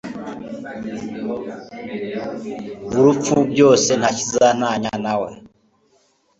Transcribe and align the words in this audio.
urupfu, 2.97 3.35
byose 3.51 3.89
nta 3.99 4.09
kizantanya 4.17 4.93
nawe 5.03 5.29